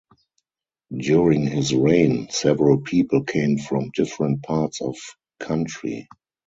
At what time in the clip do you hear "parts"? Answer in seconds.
4.41-4.81